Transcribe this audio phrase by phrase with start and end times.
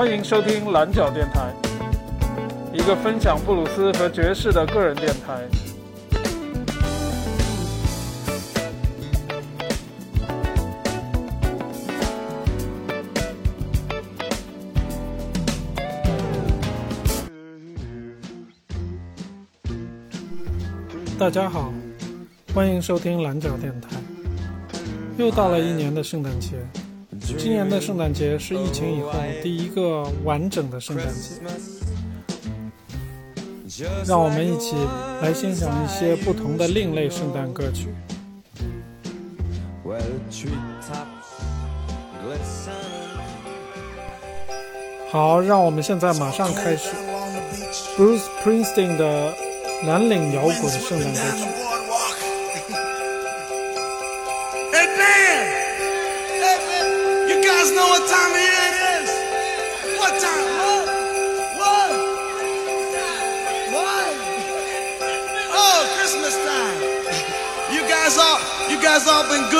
[0.00, 1.52] 欢迎收听蓝角电台，
[2.72, 5.46] 一个分享布鲁斯和爵士的个人电台。
[21.18, 21.70] 大家好，
[22.54, 23.90] 欢迎收听蓝角电台。
[25.18, 26.56] 又到了一年的圣诞节，
[27.38, 29.12] 今年的圣诞节是疫情以后
[29.42, 31.36] 第一个完整的圣诞节。
[34.06, 34.76] 让我们一起
[35.22, 37.88] 来欣赏一些不同的另类圣诞歌曲。
[45.10, 46.90] 好，让我们现在马上开始
[47.96, 49.32] ，Bruce Springsteen 的
[49.86, 51.69] 蓝领摇滚圣诞歌曲。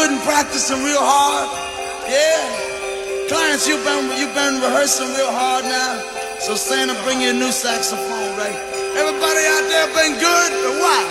[0.00, 1.44] Good and practicing real hard?
[2.08, 2.40] Yeah?
[3.28, 6.00] Clarence, you've been, you've been rehearsing real hard now.
[6.40, 8.56] So Santa, bring you a new saxophone, right?
[8.96, 11.04] Everybody out there been good or what?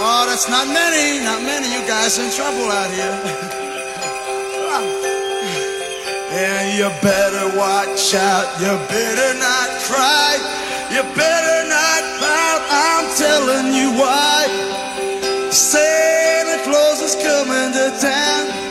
[0.00, 1.68] Oh, that's not many, not many.
[1.68, 3.04] You guys in trouble out here.
[6.32, 8.48] yeah, you better watch out.
[8.56, 10.40] You better not cry.
[10.88, 12.64] You better not pout.
[12.72, 14.48] I'm telling you why.
[15.52, 15.91] Is
[18.00, 18.61] down.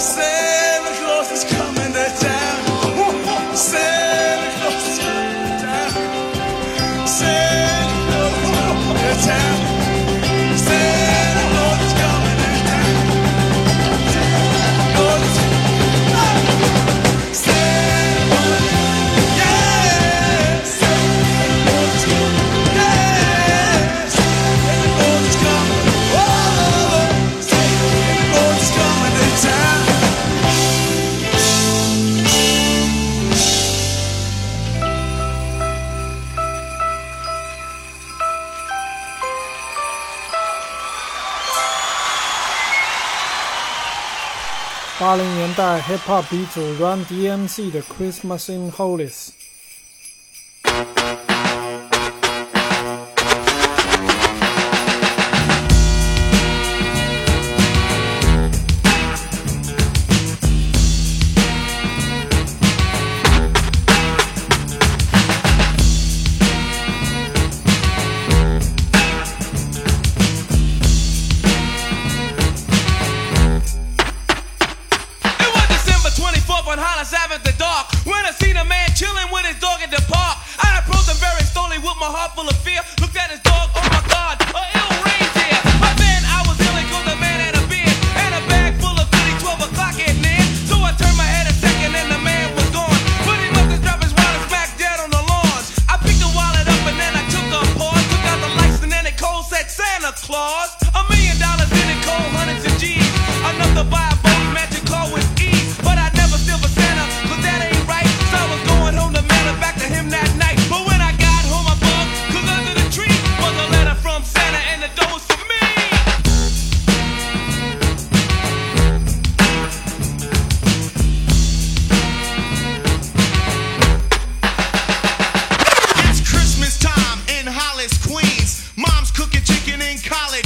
[0.00, 0.29] Say
[45.00, 49.39] 八零年代 hip hop 鼻祖 Run DMC 的 Christmas in Hollis。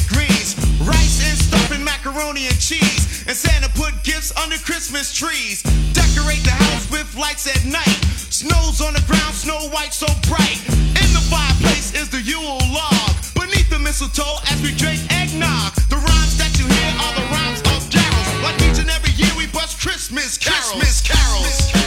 [0.08, 3.24] Greens, rice and stuffing macaroni and cheese.
[3.26, 5.62] And Santa put gifts under Christmas trees.
[5.92, 8.00] Decorate the house with lights at night.
[8.30, 10.60] Snow's on the ground, snow white so bright.
[10.98, 13.14] In the fireplace is the Yule log.
[13.34, 15.74] Beneath the mistletoe as we drink eggnog.
[15.88, 18.28] The rhymes that you hear are the rhymes of carols.
[18.42, 20.80] Like each and every year we bust Christmas carols.
[20.80, 21.74] Christmas carols.
[21.74, 21.83] Run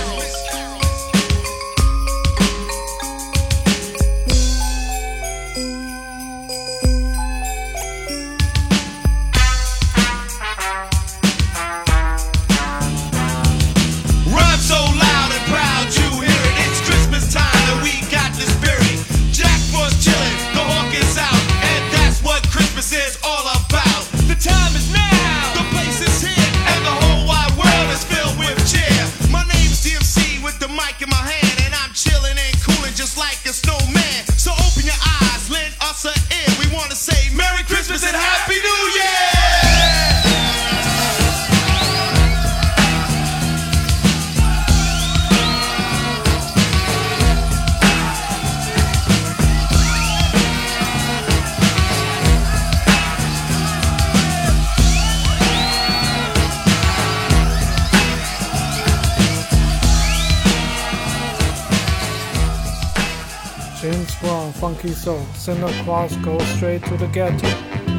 [65.08, 67.48] Soul Santa Claus Goes Straight to the Ghetto。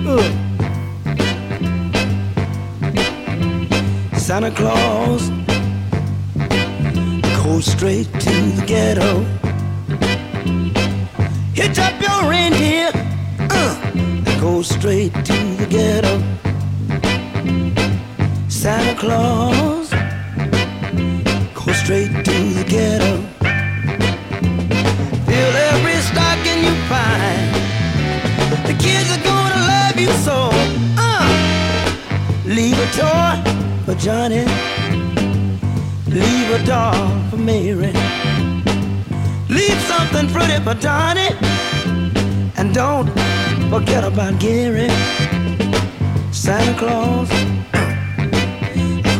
[0.04, 0.20] 呃
[4.18, 5.30] Santa Claus
[7.42, 9.24] goes straight to the ghetto.
[11.54, 12.90] Hitch up your reindeer,
[13.48, 13.74] uh,
[14.38, 16.20] go straight to the ghetto.
[18.48, 19.88] Santa Claus
[21.54, 23.27] go straight to the ghetto.
[26.64, 27.46] You find.
[28.66, 30.50] The kids are gonna love you so.
[30.98, 31.28] Uh,
[32.44, 33.34] Leave a toy
[33.84, 34.44] for Johnny.
[36.06, 37.92] Leave a doll for Mary.
[39.48, 41.30] Leave something pretty for Donnie.
[42.56, 43.08] And don't
[43.70, 44.88] forget about Gary.
[46.32, 47.28] Santa Claus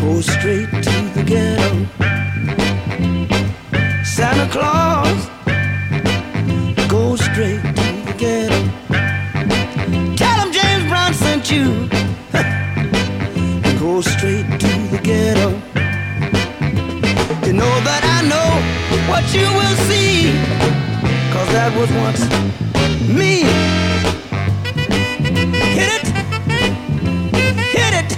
[0.01, 1.71] go straight to the ghetto.
[4.05, 5.29] Santa Claus
[7.19, 8.61] straight to the ghetto.
[10.17, 11.89] Tell him James Brown sent you
[13.81, 15.51] go straight to the ghetto.
[17.47, 18.51] You know that I know
[19.11, 20.33] what you will see,
[21.33, 22.23] cause that was once
[23.09, 23.43] me.
[25.79, 26.07] Hit it,
[27.77, 28.11] hit it.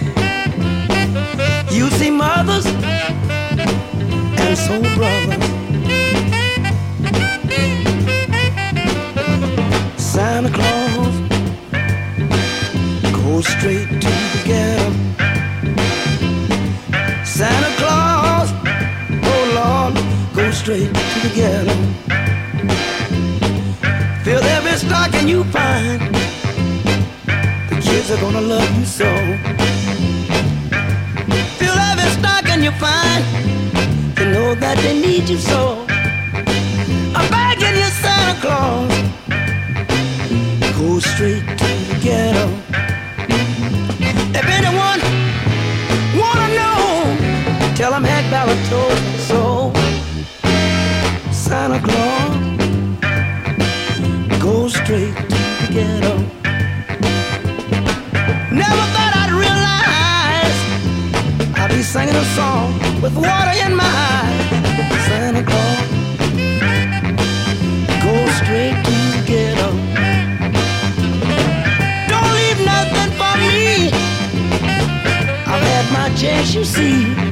[1.73, 2.67] You see mothers
[4.37, 5.60] and soul brothers.
[51.51, 52.37] Santa Claus.
[54.41, 56.15] Go straight to the ghetto.
[58.55, 60.59] Never thought I'd realize
[61.59, 64.47] I'd be singing a song with water in my eyes.
[65.09, 65.89] Santa Claus.
[68.05, 69.71] Go straight to the ghetto.
[72.07, 73.91] Don't leave nothing for me.
[75.51, 77.30] I've had my chance, you see.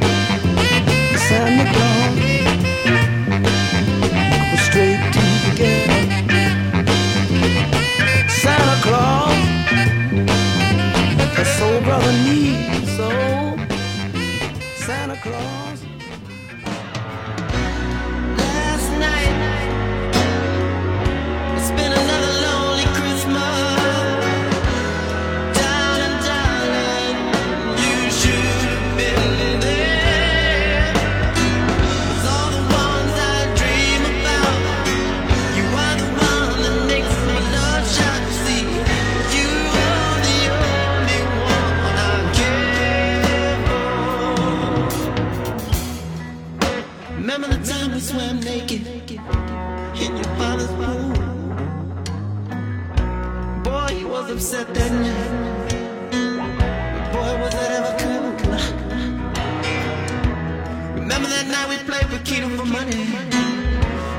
[61.18, 63.02] Remember that night we played Wakita for money?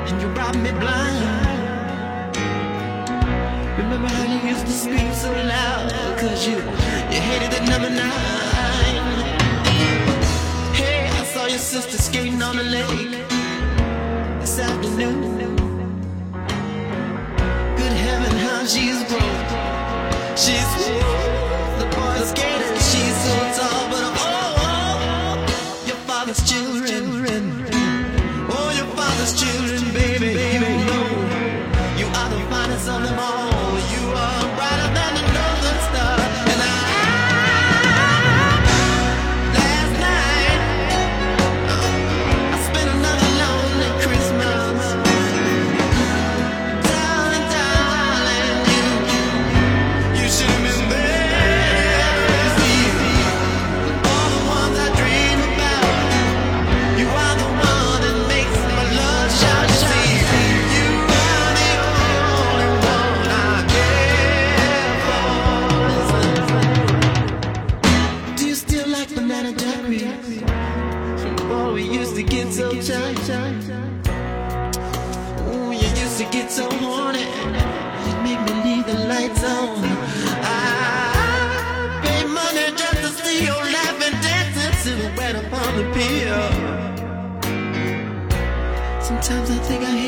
[0.10, 1.24] And you robbed me blind.
[3.78, 5.94] Remember how you used to speak so loud?
[6.20, 9.00] Cause you, you hated that number nine.
[10.76, 13.12] Hey, I saw your sister skating on the lake
[14.42, 15.56] This afternoon.
[17.78, 19.48] Good heaven, how she's broke.
[20.36, 20.72] She's
[21.80, 23.89] the boy skater, she's so tall.
[29.32, 29.79] just you
[89.70, 89.99] think I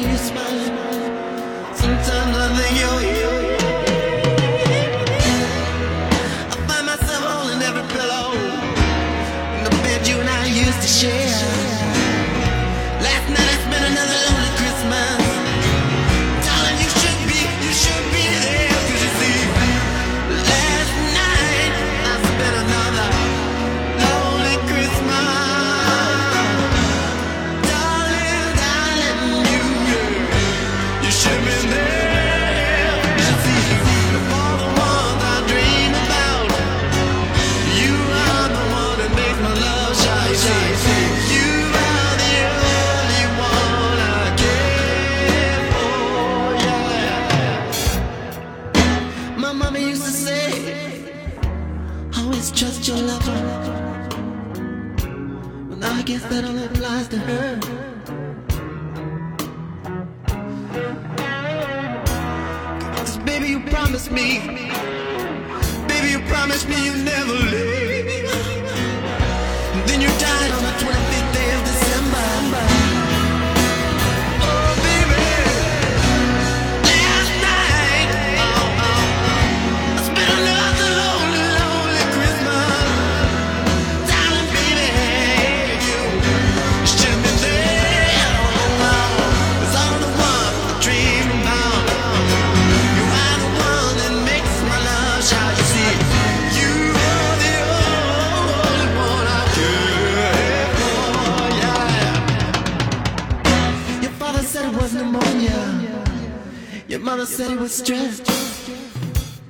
[107.72, 108.26] stressed.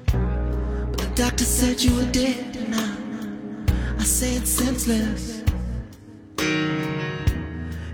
[0.06, 5.42] But the doctor said you were dead, and I, I say it's senseless.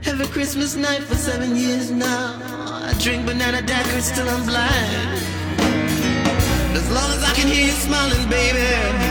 [0.05, 2.39] Every Christmas night for seven years now,
[2.83, 5.21] I drink banana daiquiris till I'm blind.
[6.75, 9.06] As long as I can hear you smiling, baby.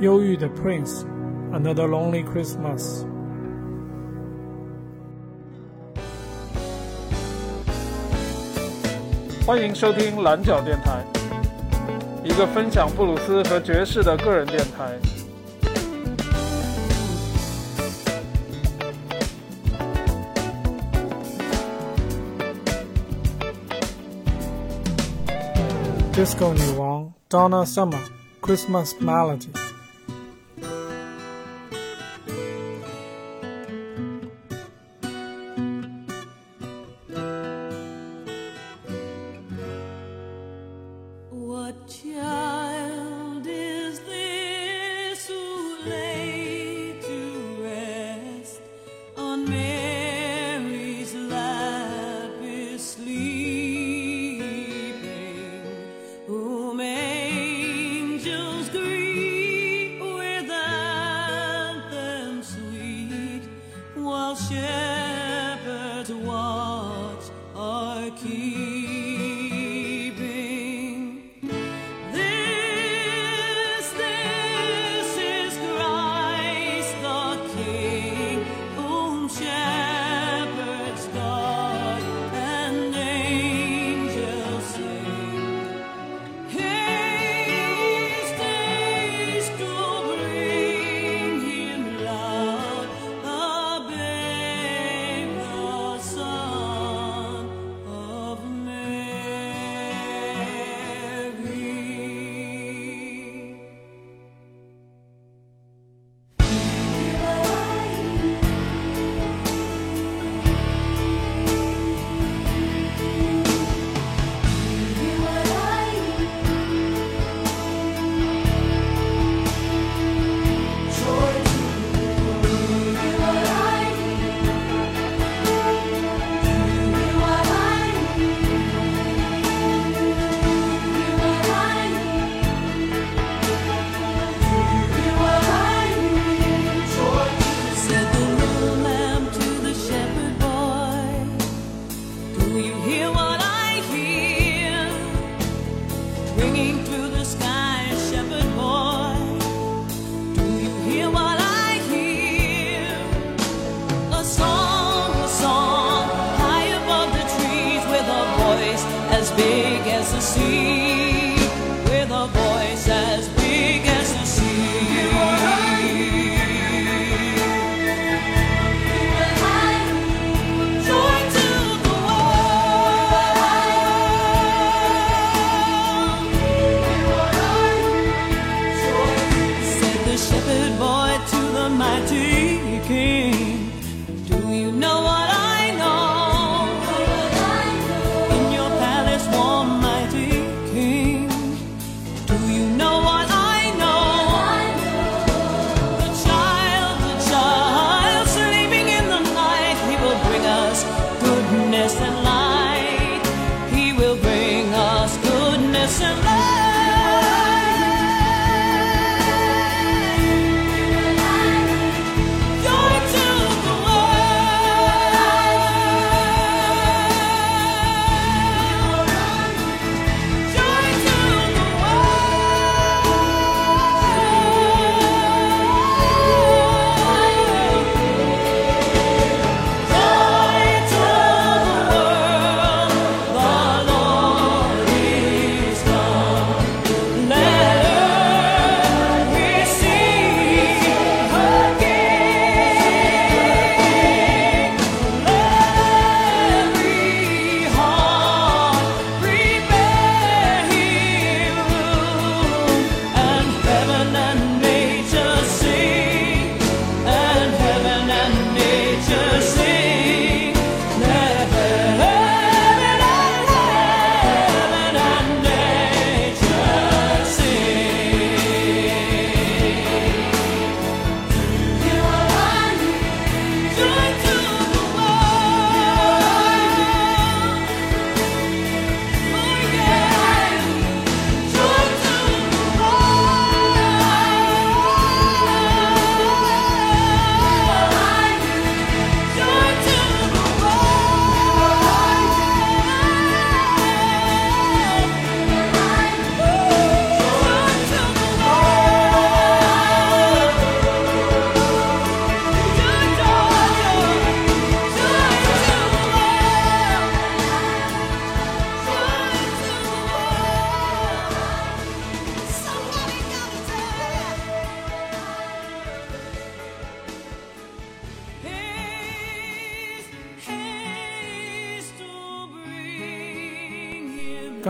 [0.00, 1.04] 忧郁的 prince
[1.52, 3.04] another lonely christmas
[9.46, 11.04] 欢迎收听蓝角电台
[12.24, 14.98] 一个分享布鲁斯和爵士的个人电台
[26.12, 28.00] disco 女王 donna summer
[28.42, 29.63] christmas melody
[41.40, 42.73] 我家。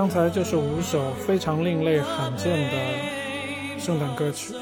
[0.05, 4.53] 刚才就是五首非常另类罕见的圣诞歌曲。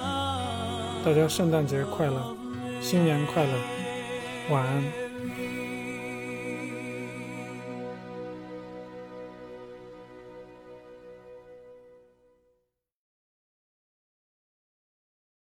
[1.04, 2.36] 大家圣诞节快乐
[2.80, 3.52] 新年快乐
[4.50, 5.01] 晚安。